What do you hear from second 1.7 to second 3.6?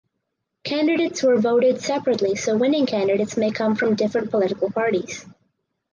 separately so winning candidates may